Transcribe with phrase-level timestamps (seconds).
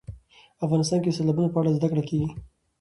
[0.65, 2.29] افغانستان کې د سیلابونه په اړه زده کړه کېږي.